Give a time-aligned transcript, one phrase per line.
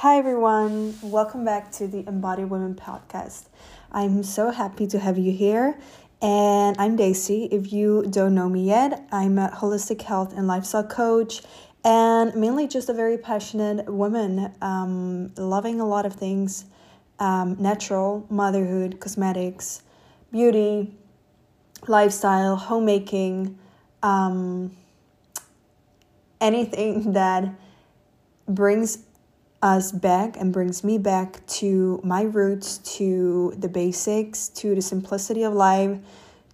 [0.00, 0.94] Hi, everyone.
[1.00, 3.46] Welcome back to the Embodied Women podcast.
[3.90, 5.78] I'm so happy to have you here.
[6.20, 7.48] And I'm Daisy.
[7.50, 11.40] If you don't know me yet, I'm a holistic health and lifestyle coach
[11.82, 16.66] and mainly just a very passionate woman, um, loving a lot of things
[17.18, 19.82] um, natural, motherhood, cosmetics,
[20.30, 20.94] beauty,
[21.88, 23.58] lifestyle, homemaking,
[24.02, 24.76] um,
[26.38, 27.48] anything that
[28.46, 29.05] brings
[29.66, 35.42] us back and brings me back to my roots, to the basics, to the simplicity
[35.42, 35.98] of life,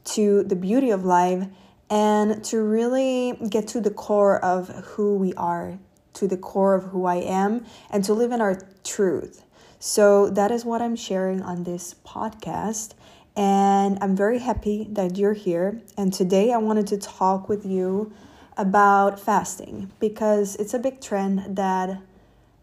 [0.04, 1.46] to the beauty of life,
[1.90, 5.78] and to really get to the core of who we are,
[6.14, 9.44] to the core of who I am, and to live in our truth.
[9.78, 12.94] So that is what I'm sharing on this podcast.
[13.36, 15.82] And I'm very happy that you're here.
[15.98, 18.10] And today I wanted to talk with you
[18.56, 22.00] about fasting because it's a big trend that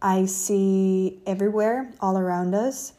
[0.01, 2.93] I see everywhere, all around us,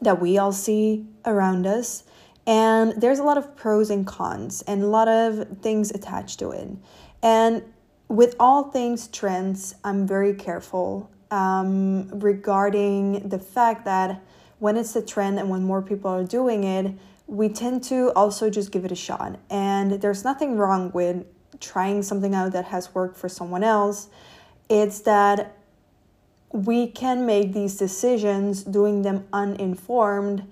[0.00, 2.04] that we all see around us.
[2.46, 6.50] And there's a lot of pros and cons and a lot of things attached to
[6.50, 6.68] it.
[7.22, 7.62] And
[8.08, 14.22] with all things trends, I'm very careful um, regarding the fact that
[14.58, 16.94] when it's a trend and when more people are doing it,
[17.26, 19.38] we tend to also just give it a shot.
[19.50, 21.24] And there's nothing wrong with
[21.60, 24.08] trying something out that has worked for someone else.
[24.68, 25.56] It's that
[26.54, 30.42] we can make these decisions doing them uninformed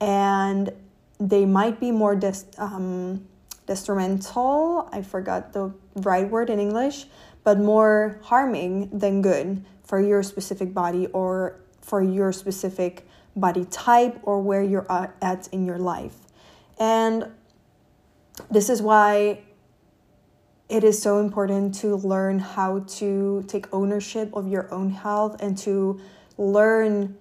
[0.00, 0.70] and
[1.18, 3.26] they might be more dest- um,
[3.66, 7.06] detrimental i forgot the right word in english
[7.44, 14.18] but more harming than good for your specific body or for your specific body type
[14.22, 16.16] or where you're at in your life.
[16.78, 17.26] And
[18.50, 19.40] this is why
[20.72, 25.58] it is so important to learn how to take ownership of your own health and
[25.58, 26.00] to
[26.38, 27.14] learn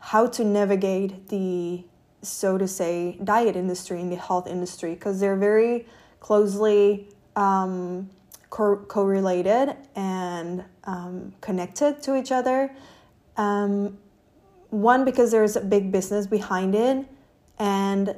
[0.00, 1.84] how to navigate the
[2.22, 5.86] so to say diet industry and the health industry because they're very
[6.18, 8.10] closely um,
[8.50, 12.74] co- correlated and um, connected to each other.
[13.36, 13.96] Um,
[14.70, 17.06] one because there's a big business behind it
[17.60, 18.16] and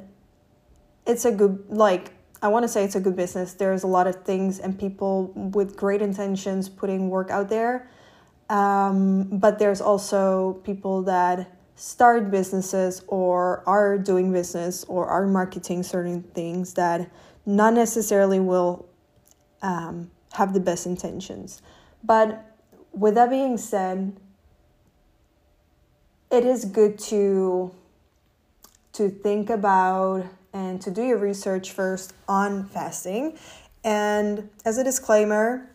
[1.05, 3.53] it's a good like I want to say it's a good business.
[3.53, 7.89] There's a lot of things and people with great intentions putting work out there.
[8.49, 15.83] Um, but there's also people that start businesses or are doing business or are marketing
[15.83, 17.09] certain things that
[17.45, 18.87] not necessarily will
[19.61, 21.61] um, have the best intentions.
[22.03, 22.45] But
[22.91, 24.17] with that being said,
[26.31, 27.73] it is good to
[28.93, 33.37] to think about and to do your research first on fasting.
[33.83, 35.69] And as a disclaimer,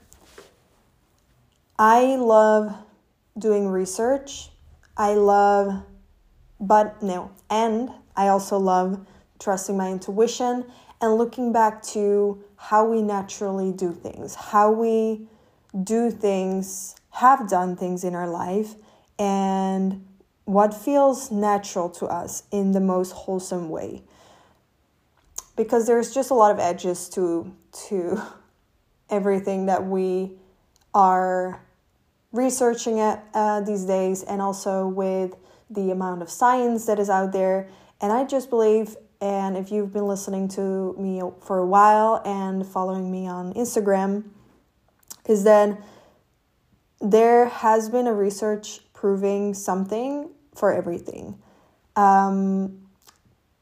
[1.79, 2.75] I love
[3.39, 4.51] doing research.
[4.97, 5.83] I love,
[6.59, 9.07] but no, and I also love
[9.39, 10.65] trusting my intuition
[11.01, 15.29] and looking back to how we naturally do things, how we
[15.85, 18.75] do things, have done things in our life,
[19.19, 20.07] and
[20.47, 24.03] what feels natural to us in the most wholesome way
[25.57, 27.55] because there's just a lot of edges to
[27.89, 28.21] to
[29.11, 30.33] everything that we
[30.95, 31.63] are
[32.33, 35.35] researching at uh, these days and also with
[35.71, 37.69] the amount of science that is out there.
[38.01, 42.67] And i just believe and if you've been listening to me for a while and
[42.67, 44.25] following me on instagram
[45.27, 45.79] is that
[47.01, 51.39] there has been a research proving something for everything.
[51.95, 52.86] Um,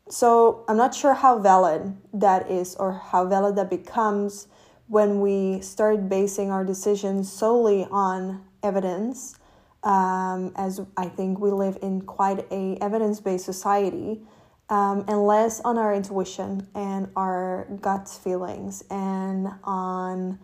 [0.09, 4.49] so I'm not sure how valid that is or how valid that becomes
[4.87, 9.37] when we start basing our decisions solely on evidence.
[9.83, 14.23] Um, as I think we live in quite a evidence-based society,
[14.71, 20.39] um, and less on our intuition and our gut feelings and on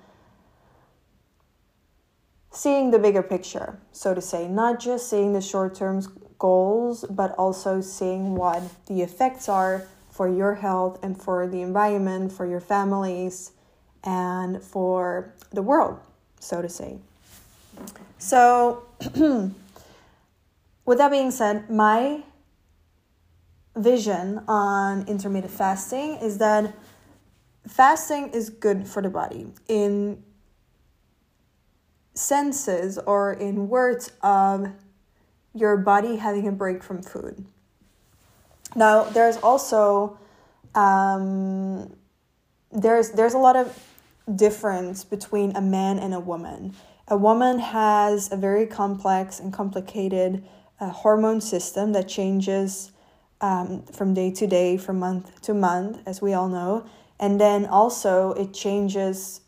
[2.51, 6.03] seeing the bigger picture, so to say, not just seeing the short-term
[6.41, 12.33] goals, but also seeing what the effects are for your health and for the environment,
[12.33, 13.53] for your families,
[14.03, 16.01] and for the world,
[16.41, 16.99] so to say.
[18.19, 18.85] So,
[20.85, 22.25] with that being said, my
[23.77, 26.75] vision on intermittent fasting is that
[27.69, 30.23] fasting is good for the body in
[32.15, 34.71] senses or in words of
[35.55, 37.45] your body having a break from food.
[38.77, 40.19] Now, there's also
[40.75, 41.93] um,
[42.71, 43.77] there's there's a lot of
[44.37, 46.75] difference between a man and a woman.
[47.11, 50.45] a woman has a very complex and complicated
[50.79, 52.93] uh, hormone system that changes
[53.41, 56.87] um, from day to day, from month to month, as we all know.
[57.19, 59.41] And then also it changes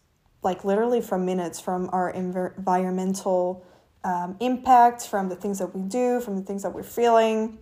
[0.43, 3.64] like literally from minutes from our environmental
[4.04, 7.58] um, impact, from the things that we do, from the things that we're feeling,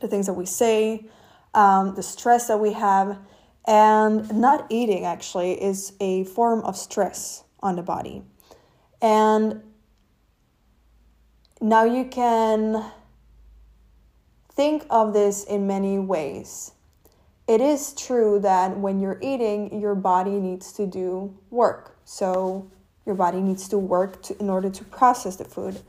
[0.00, 1.06] the things that we say,
[1.54, 3.18] um, the stress that we have.
[3.66, 8.22] And not eating actually is a form of stress on the body.
[9.02, 9.62] And
[11.60, 12.84] now you can
[14.52, 16.72] think of this in many ways.
[17.48, 21.96] It is true that when you're eating, your body needs to do work.
[22.04, 22.70] So
[23.06, 25.80] your body needs to work to, in order to process the food.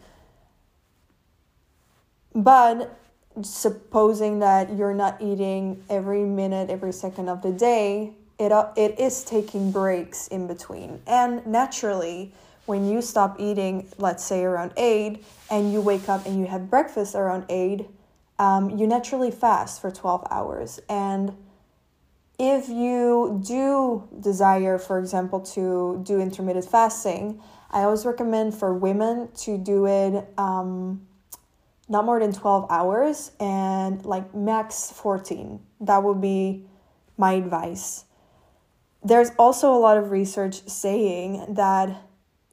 [2.34, 2.98] But
[3.42, 9.24] supposing that you're not eating every minute, every second of the day, it, it is
[9.24, 11.02] taking breaks in between.
[11.08, 12.34] And naturally,
[12.68, 16.70] when you stop eating, let's say around 8, and you wake up and you have
[16.70, 17.88] breakfast around 8,
[18.40, 20.80] um, you naturally fast for 12 hours.
[20.90, 21.36] And
[22.40, 27.42] if you do desire, for example, to do intermittent fasting,
[27.72, 31.08] I always recommend for women to do it um,
[31.90, 35.60] not more than 12 hours and like max 14.
[35.82, 36.66] That would be
[37.18, 38.06] my advice.
[39.04, 42.04] There's also a lot of research saying that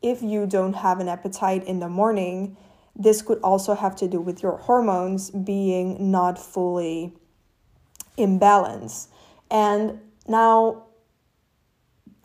[0.03, 2.57] if you don't have an appetite in the morning,
[2.97, 7.13] this could also have to do with your hormones being not fully
[8.17, 9.09] in balance.
[9.51, 10.85] And now,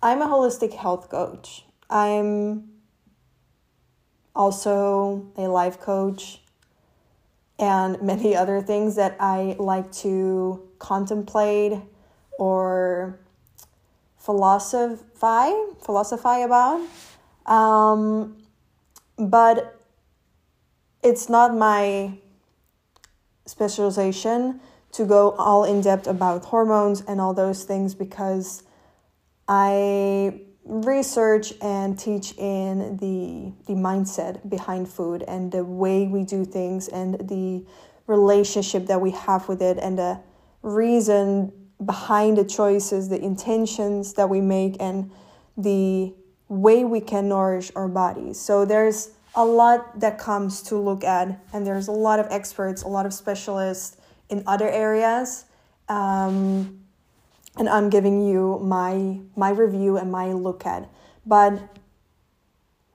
[0.02, 1.66] I'm a holistic health coach.
[1.90, 2.70] I'm
[4.36, 6.42] also a life coach
[7.58, 11.74] and many other things that I like to contemplate
[12.38, 13.20] or
[14.18, 16.82] philosophize philosophize about.
[17.46, 18.38] Um,
[19.18, 19.80] but
[21.04, 22.14] it's not my
[23.46, 28.64] specialization to go all in depth about hormones and all those things because
[29.48, 36.46] I research and teach in the the mindset behind food and the way we do
[36.46, 37.66] things and the
[38.06, 40.20] relationship that we have with it and the
[40.62, 41.52] reason
[41.86, 45.12] behind the choices, the intentions that we make and
[45.58, 46.14] the
[46.50, 48.40] way we can nourish our bodies.
[48.40, 52.82] So there's a lot that comes to look at, and there's a lot of experts,
[52.82, 53.98] a lot of specialists
[54.30, 55.46] in other areas.
[55.88, 56.80] Um,
[57.58, 60.90] and I'm giving you my my review and my look at.
[61.26, 61.60] But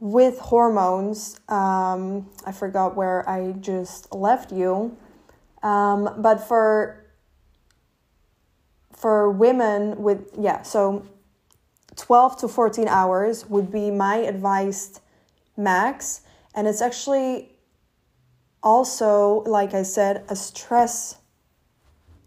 [0.00, 4.96] with hormones, um, I forgot where I just left you.
[5.62, 7.04] Um, but for
[8.92, 11.06] for women with yeah, so
[11.96, 15.00] 12 to 14 hours would be my advised
[15.56, 16.22] max.
[16.54, 17.52] And it's actually
[18.62, 21.16] also, like I said, a stress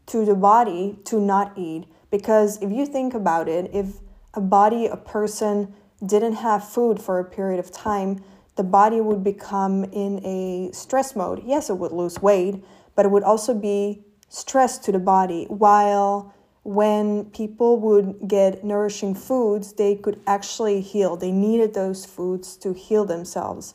[0.07, 1.85] to the body to not eat.
[2.09, 3.97] Because if you think about it, if
[4.33, 5.73] a body, a person
[6.05, 8.23] didn't have food for a period of time,
[8.55, 11.43] the body would become in a stress mode.
[11.45, 12.63] Yes, it would lose weight,
[12.95, 16.33] but it would also be stress to the body while
[16.63, 21.15] when people would get nourishing foods, they could actually heal.
[21.15, 23.73] They needed those foods to heal themselves.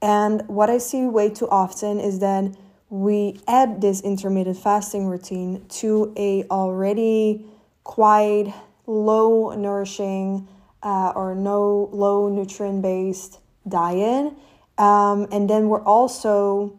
[0.00, 2.56] And what I see way too often is that
[2.92, 7.42] we add this intermittent fasting routine to a already
[7.84, 8.52] quite
[8.86, 10.46] low nourishing
[10.82, 14.34] uh, or no low nutrient based diet.
[14.76, 16.78] Um, and then we're also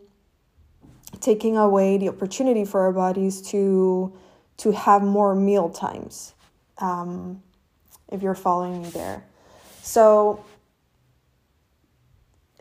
[1.20, 4.13] taking away the opportunity for our bodies to
[4.58, 6.36] to have more meal times
[6.77, 7.41] um,
[8.12, 9.24] if you're following me there
[9.82, 10.46] so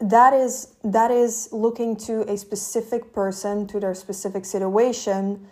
[0.03, 5.49] that is that is looking to a specific person to their specific situation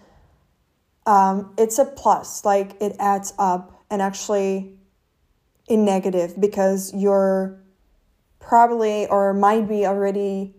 [1.07, 4.77] um, it's a plus like it adds up and actually
[5.69, 7.59] in negative because you're
[8.41, 10.55] probably or might be already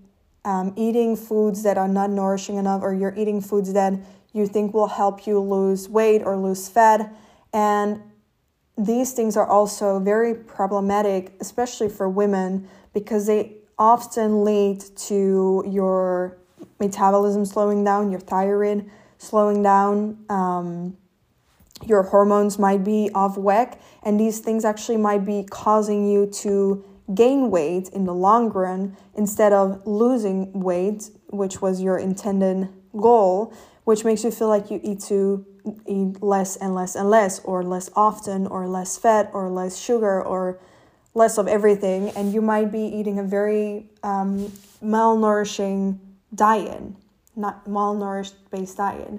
[0.45, 3.93] um, eating foods that are not nourishing enough or you're eating foods that
[4.33, 7.13] you think will help you lose weight or lose fat.
[7.53, 8.01] And
[8.77, 16.37] these things are also very problematic, especially for women, because they often lead to your
[16.79, 20.23] metabolism slowing down, your thyroid slowing down.
[20.29, 20.97] Um,
[21.87, 26.85] your hormones might be off whack, and these things actually might be causing you to
[27.15, 33.51] gain weight in the long run instead of losing weight, which was your intended goal
[33.83, 35.45] which makes you feel like you eat to
[35.87, 40.21] eat less and less and less, or less often, or less fat, or less sugar,
[40.21, 40.59] or
[41.13, 44.51] less of everything, and you might be eating a very um,
[44.83, 45.99] malnourishing
[46.33, 46.81] diet,
[47.35, 49.13] not malnourished based diet.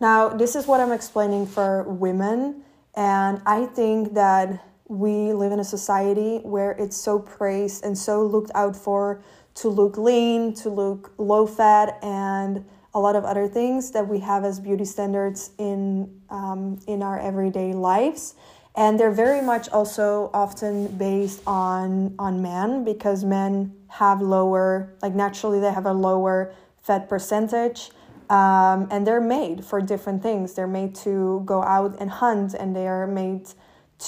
[0.00, 2.62] Now, this is what I'm explaining for women,
[2.94, 8.24] and I think that we live in a society where it's so praised and so
[8.24, 9.22] looked out for
[9.54, 14.20] to look lean, to look low fat, and a lot of other things that we
[14.20, 18.34] have as beauty standards in um, in our everyday lives
[18.74, 25.14] and they're very much also often based on on men because men have lower like
[25.14, 27.90] naturally they have a lower fat percentage
[28.32, 30.54] um, and they're made for different things.
[30.54, 33.48] They're made to go out and hunt and they are made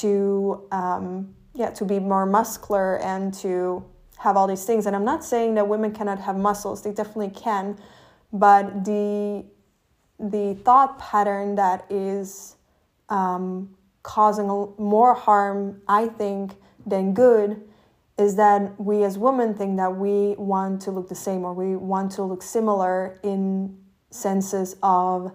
[0.00, 3.84] to um, yeah to be more muscular and to
[4.18, 4.86] have all these things.
[4.86, 6.82] And i'm not saying that women cannot have muscles.
[6.82, 7.76] They definitely can.
[8.32, 9.44] But the
[10.18, 12.56] the thought pattern that is
[13.10, 14.46] um, causing
[14.78, 16.52] more harm, I think,
[16.86, 17.60] than good
[18.16, 21.74] is that we as women think that we want to look the same or we
[21.74, 23.76] want to look similar in
[24.10, 25.32] senses of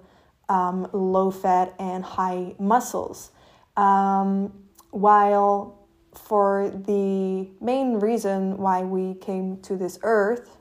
[0.48, 3.32] um, low fat and high muscles.
[3.76, 4.54] Um,
[4.92, 10.58] while for the main reason why we came to this earth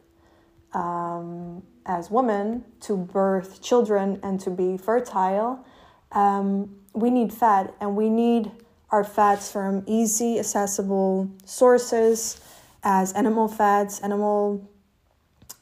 [0.72, 5.64] um, as women to birth children and to be fertile,
[6.12, 8.50] um, we need fat and we need
[8.90, 12.40] our fats from easy accessible sources
[12.82, 14.68] as animal fats animal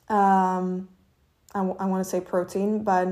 [0.08, 0.88] um,
[1.54, 3.08] I, w- I want to say protein but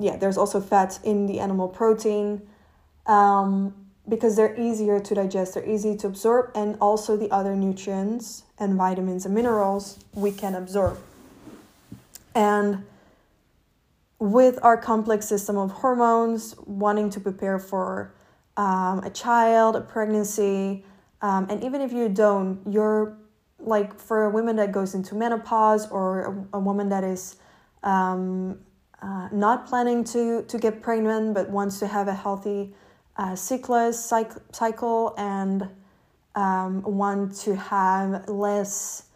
[0.00, 2.42] yeah there's also fats in the animal protein
[3.06, 3.74] um,
[4.08, 8.74] because they're easier to digest they're easy to absorb and also the other nutrients and
[8.74, 10.98] vitamins and minerals we can absorb.
[12.34, 12.84] And
[14.18, 18.14] with our complex system of hormones, wanting to prepare for
[18.56, 20.84] um, a child, a pregnancy,
[21.22, 23.16] um, and even if you don't, you're
[23.58, 27.36] like for a woman that goes into menopause or a, a woman that is
[27.82, 28.58] um,
[29.02, 32.74] uh, not planning to to get pregnant but wants to have a healthy
[33.16, 35.68] uh, cyclus cycle, cycle and
[36.34, 39.06] um, want to have less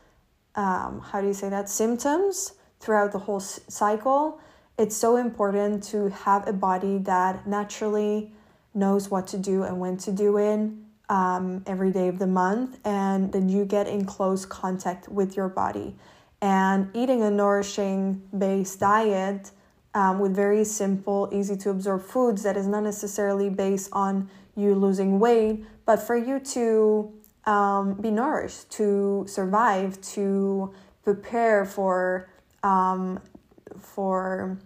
[0.54, 4.40] um, how do you say that symptoms throughout the whole cycle
[4.78, 8.32] it's so important to have a body that naturally
[8.74, 10.70] knows what to do and when to do it
[11.08, 15.48] um, every day of the month, and then you get in close contact with your
[15.48, 15.94] body.
[16.40, 19.50] And eating a nourishing based diet
[19.94, 24.74] um, with very simple, easy to absorb foods that is not necessarily based on you
[24.74, 27.12] losing weight, but for you to
[27.44, 30.72] um, be nourished, to survive, to
[31.04, 32.30] prepare for
[32.62, 33.20] um,
[33.82, 34.58] for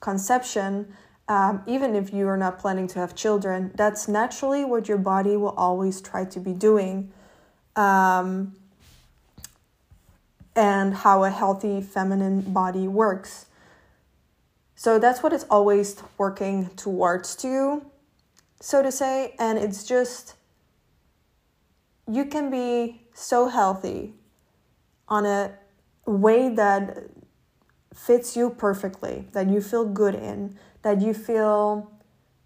[0.00, 0.94] conception,
[1.28, 5.36] um, even if you are not planning to have children, that's naturally what your body
[5.36, 7.12] will always try to be doing.
[7.76, 8.54] Um,
[10.58, 13.46] and how a healthy feminine body works.
[14.74, 17.86] So that's what it's always working towards to,
[18.60, 19.36] so to say.
[19.38, 20.34] And it's just,
[22.10, 24.14] you can be so healthy
[25.06, 25.52] on a
[26.06, 27.04] way that
[27.98, 31.90] fits you perfectly, that you feel good in, that you feel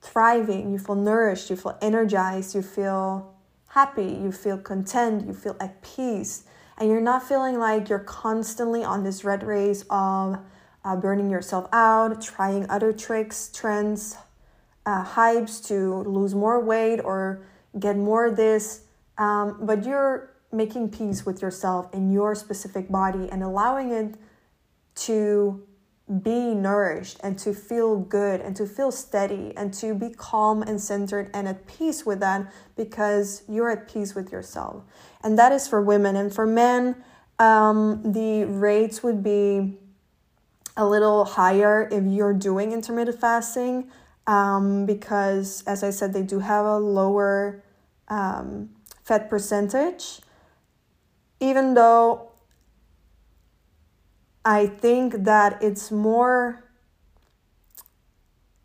[0.01, 3.35] thriving, you feel nourished, you feel energized, you feel
[3.69, 6.45] happy, you feel content, you feel at peace,
[6.79, 10.39] and you're not feeling like you're constantly on this red race of
[10.85, 14.17] uh, burning yourself out, trying other tricks, trends,
[14.87, 17.45] uh, hypes to lose more weight or
[17.79, 18.83] get more this,
[19.19, 24.15] um, but you're making peace with yourself and your specific body and allowing it
[25.07, 25.63] to
[26.21, 30.81] be nourished and to feel good and to feel steady and to be calm and
[30.81, 34.83] centered and at peace with that because you're at peace with yourself.
[35.23, 36.17] And that is for women.
[36.17, 36.97] And for men,
[37.39, 39.79] um, the rates would be
[40.77, 43.91] a little higher if you're doing intermittent fasting
[44.27, 47.63] um, because, as I said, they do have a lower
[48.09, 48.71] um,
[49.05, 50.21] fat percentage.
[51.41, 52.32] Even though
[54.45, 56.65] I think that it's more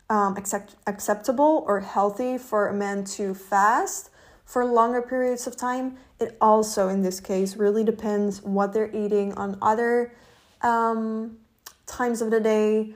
[0.10, 4.10] um, accept- acceptable or healthy for a man to fast
[4.46, 5.98] for longer periods of time.
[6.20, 10.16] It also, in this case, really depends what they're eating on other
[10.62, 11.38] um,
[11.86, 12.96] times of the day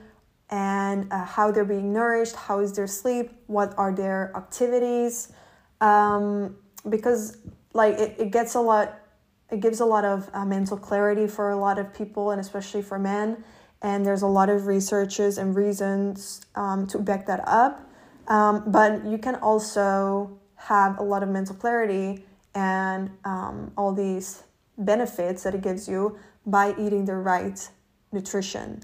[0.50, 5.32] and uh, how they're being nourished, how is their sleep, what are their activities.
[5.80, 6.56] Um,
[6.88, 7.38] because,
[7.74, 8.98] like, it, it gets a lot
[9.52, 12.82] it gives a lot of uh, mental clarity for a lot of people and especially
[12.82, 13.44] for men
[13.82, 17.88] and there's a lot of researches and reasons um, to back that up
[18.28, 24.44] um, but you can also have a lot of mental clarity and um, all these
[24.78, 27.68] benefits that it gives you by eating the right
[28.12, 28.82] nutrition.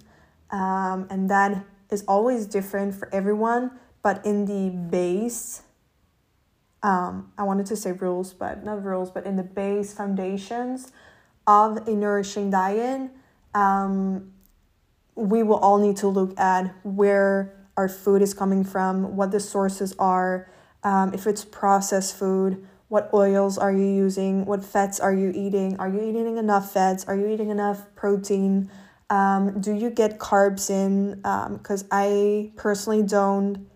[0.50, 3.72] Um, and that is always different for everyone,
[4.02, 5.62] but in the base,
[6.82, 10.92] um, I wanted to say rules, but not rules, but in the base foundations
[11.47, 13.11] of a nourishing diet,
[13.54, 14.32] um,
[15.14, 19.40] we will all need to look at where our food is coming from, what the
[19.40, 20.49] sources are,
[20.85, 25.76] um, if it's processed food, what oils are you using, what fats are you eating,
[25.78, 28.70] are you eating enough fats, are you eating enough protein,
[29.11, 31.14] um, do you get carbs in?
[31.16, 33.66] Because um, I personally don't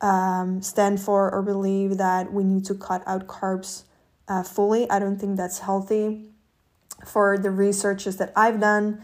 [0.00, 3.84] um, stand for or believe that we need to cut out carbs
[4.28, 4.88] uh, fully.
[4.90, 6.26] I don't think that's healthy
[7.04, 9.02] for the researches that I've done.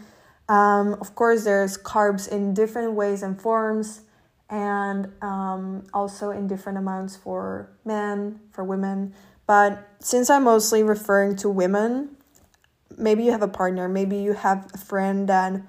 [0.49, 4.01] Um, of course, there's carbs in different ways and forms,
[4.49, 9.13] and um, also in different amounts for men, for women.
[9.45, 12.15] But since I'm mostly referring to women,
[12.97, 15.61] maybe you have a partner, maybe you have a friend that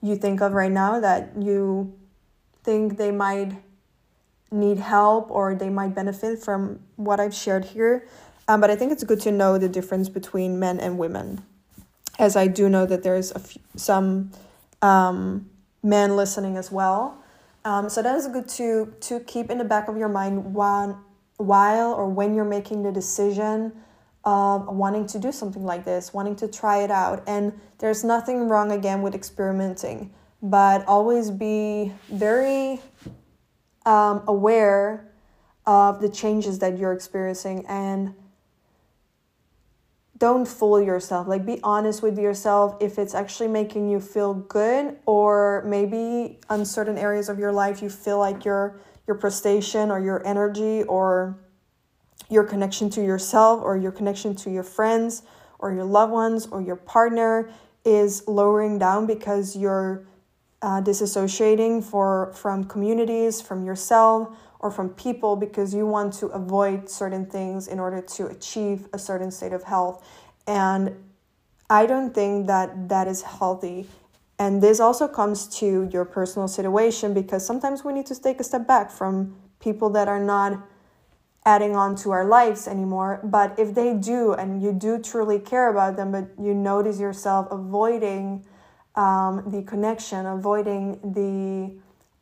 [0.00, 1.92] you think of right now that you
[2.62, 3.52] think they might
[4.50, 8.06] need help or they might benefit from what I've shared here.
[8.46, 11.42] Um, but I think it's good to know the difference between men and women
[12.18, 14.30] as I do know that there's a few, some
[14.82, 15.48] um,
[15.82, 17.22] men listening as well.
[17.64, 21.02] Um, so that is good to to keep in the back of your mind while
[21.36, 23.72] while or when you're making the decision
[24.24, 27.22] of wanting to do something like this, wanting to try it out.
[27.26, 30.12] And there's nothing wrong again with experimenting,
[30.42, 32.80] but always be very
[33.88, 35.08] um, aware
[35.66, 38.14] of the changes that you're experiencing and
[40.18, 41.26] don't fool yourself.
[41.26, 46.64] Like, be honest with yourself if it's actually making you feel good, or maybe on
[46.64, 51.38] certain areas of your life you feel like your your prestation or your energy or
[52.28, 55.22] your connection to yourself or your connection to your friends
[55.58, 57.50] or your loved ones or your partner
[57.86, 60.06] is lowering down because you're
[60.62, 66.88] uh, disassociating for from communities, from yourself, or from people because you want to avoid
[66.90, 70.04] certain things in order to achieve a certain state of health.
[70.46, 70.96] And
[71.70, 73.86] I don't think that that is healthy.
[74.38, 78.44] And this also comes to your personal situation because sometimes we need to take a
[78.44, 80.60] step back from people that are not
[81.44, 83.20] adding on to our lives anymore.
[83.24, 87.48] But if they do, and you do truly care about them, but you notice yourself
[87.50, 88.44] avoiding
[88.94, 91.78] um, the connection, avoiding the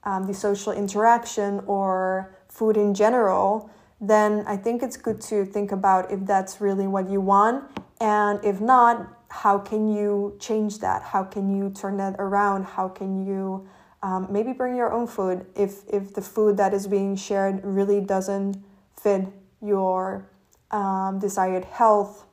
[0.06, 3.68] um, the social interaction or food in general,
[4.00, 7.64] then I think it's good to think about if that's really what you want.
[8.00, 11.02] And if not, how can you change that?
[11.02, 12.64] How can you turn that around?
[12.64, 13.68] How can you
[14.02, 18.00] um, maybe bring your own food if, if the food that is being shared really
[18.00, 18.62] doesn't
[18.94, 19.26] fit
[19.60, 20.28] your
[20.70, 22.24] um, desired health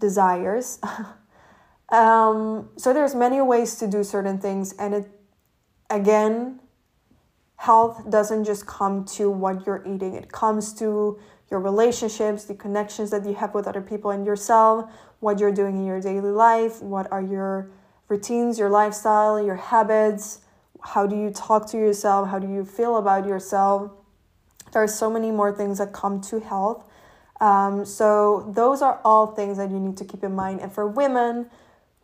[0.00, 0.78] desires?
[1.90, 5.08] um, so there's many ways to do certain things and it
[5.90, 6.60] again,
[7.56, 11.18] health doesn't just come to what you're eating, it comes to
[11.50, 15.76] your relationships, the connections that you have with other people and yourself, what you're doing
[15.76, 17.70] in your daily life, what are your
[18.08, 20.40] routines, your lifestyle, your habits,
[20.80, 23.92] how do you talk to yourself, how do you feel about yourself.
[24.72, 26.84] There are so many more things that come to health.
[27.40, 30.60] Um, so, those are all things that you need to keep in mind.
[30.60, 31.50] And for women,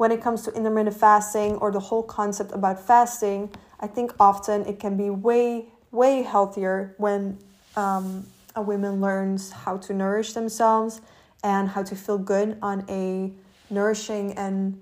[0.03, 4.67] when it comes to intermittent fasting or the whole concept about fasting, I think often
[4.67, 7.39] it can be way, way healthier when
[7.77, 11.01] um, a woman learns how to nourish themselves
[11.45, 13.31] and how to feel good on a
[13.73, 14.77] nourishing and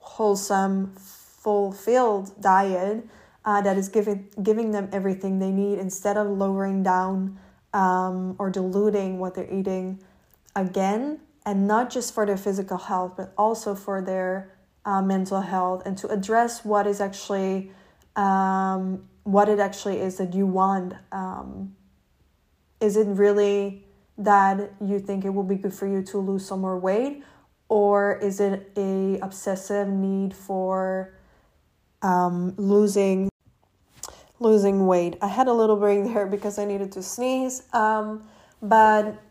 [0.00, 3.06] wholesome, fulfilled diet
[3.44, 7.38] uh, that is giving giving them everything they need instead of lowering down
[7.74, 10.00] um, or diluting what they're eating
[10.56, 14.52] again, and not just for their physical health, but also for their
[14.84, 17.70] uh, mental health and to address what is actually
[18.16, 20.92] um, what it actually is that you want.
[21.10, 21.74] Um,
[22.82, 23.86] is it really
[24.18, 27.24] that you think it will be good for you to lose some more weight,
[27.70, 31.14] or is it a obsessive need for
[32.02, 33.30] um, losing
[34.38, 35.16] losing weight?
[35.22, 38.28] I had a little break there because I needed to sneeze, um,
[38.60, 39.22] but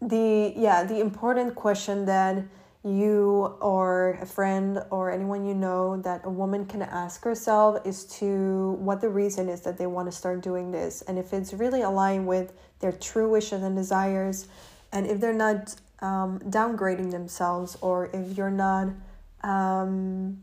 [0.00, 2.44] the yeah the important question that
[2.84, 8.04] you or a friend or anyone you know that a woman can ask herself is
[8.04, 11.52] to what the reason is that they want to start doing this and if it's
[11.52, 14.46] really aligned with their true wishes and desires
[14.92, 18.88] and if they're not um, downgrading themselves or if you're not
[19.42, 20.42] um,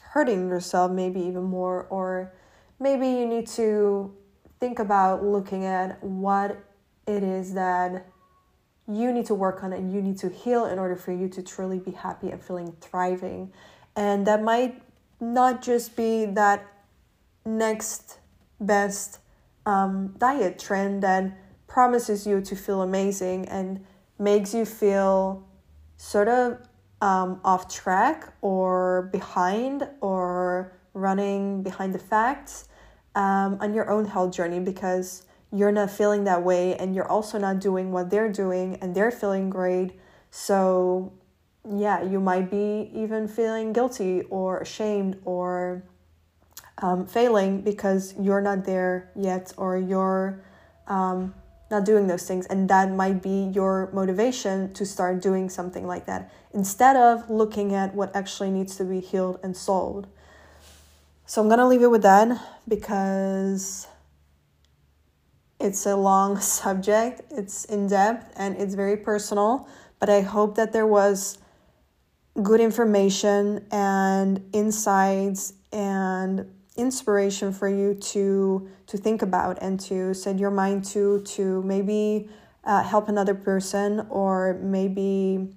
[0.00, 2.32] hurting yourself maybe even more or
[2.80, 4.14] maybe you need to
[4.58, 6.58] think about looking at what
[7.06, 8.06] it is that
[8.90, 11.42] you need to work on and you need to heal in order for you to
[11.42, 13.52] truly be happy and feeling thriving.
[13.94, 14.80] And that might
[15.20, 16.66] not just be that
[17.44, 18.18] next
[18.60, 19.20] best
[19.66, 23.84] um, diet trend that promises you to feel amazing and
[24.18, 25.46] makes you feel
[25.96, 26.58] sort of
[27.02, 32.68] um, off track or behind or running behind the facts
[33.14, 37.38] um, on your own health journey because you're not feeling that way and you're also
[37.38, 39.92] not doing what they're doing and they're feeling great.
[40.30, 41.12] So,
[41.68, 45.82] yeah, you might be even feeling guilty or ashamed or
[46.78, 50.42] um, failing because you're not there yet or you're
[50.86, 51.34] um,
[51.70, 52.46] not doing those things.
[52.46, 57.74] And that might be your motivation to start doing something like that instead of looking
[57.74, 60.06] at what actually needs to be healed and solved.
[61.26, 63.86] So I'm going to leave it with that because
[65.60, 69.68] it's a long subject, it's in depth, and it's very personal.
[69.98, 71.38] But I hope that there was
[72.42, 80.38] good information and insights and inspiration for you to to think about and to set
[80.38, 82.30] your mind to to maybe
[82.64, 85.48] uh, help another person or maybe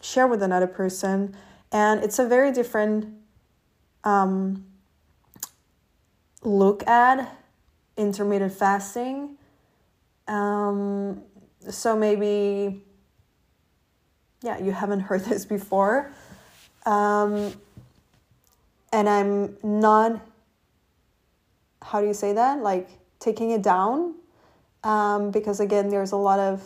[0.00, 1.34] share with another person
[1.72, 3.12] and it's a very different
[4.04, 4.64] um,
[6.44, 7.36] look at
[7.96, 9.37] intermittent fasting
[10.28, 11.22] um,
[11.68, 12.84] so maybe
[14.42, 16.12] yeah you haven't heard this before
[16.86, 17.52] um,
[18.92, 20.22] and i'm not
[21.88, 22.62] how do you say that?
[22.62, 22.88] Like
[23.18, 24.14] taking it down.
[24.84, 26.62] Um, because again, there's a lot of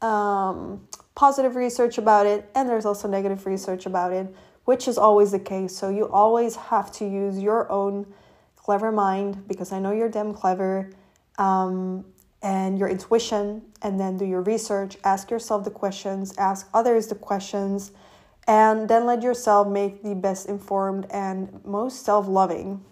[0.00, 5.32] um, positive research about it, and there's also negative research about it, which is always
[5.32, 5.76] the case.
[5.76, 8.06] So you always have to use your own
[8.56, 10.90] clever mind because I know you're damn clever.
[11.38, 12.04] Um,
[12.42, 17.14] and your intuition, and then do your research, ask yourself the questions, ask others the
[17.14, 17.92] questions,
[18.46, 22.84] and then let yourself make the best informed and most self loving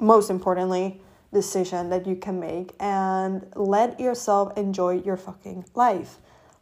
[0.00, 1.00] most importantly,
[1.32, 6.16] decision that you can make and let yourself enjoy your fucking life.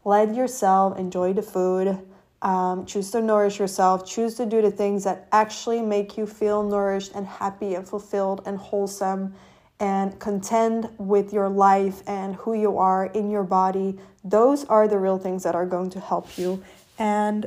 [0.04, 1.98] Let yourself enjoy the food.
[2.42, 4.06] Um, choose to nourish yourself.
[4.06, 8.42] Choose to do the things that actually make you feel nourished and happy and fulfilled
[8.46, 9.34] and wholesome
[9.80, 13.98] and content with your life and who you are in your body.
[14.24, 16.62] Those are the real things that are going to help you
[16.98, 17.46] and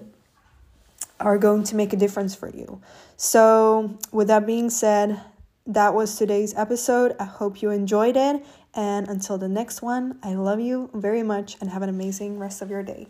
[1.19, 2.81] are going to make a difference for you.
[3.17, 5.21] So, with that being said,
[5.67, 7.15] that was today's episode.
[7.19, 8.43] I hope you enjoyed it.
[8.73, 12.61] And until the next one, I love you very much and have an amazing rest
[12.61, 13.07] of your day.